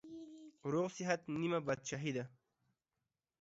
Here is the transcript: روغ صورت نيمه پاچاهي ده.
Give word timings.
روغ 0.71 0.87
صورت 0.95 1.21
نيمه 1.35 1.59
پاچاهي 1.67 2.11
ده. 2.17 2.23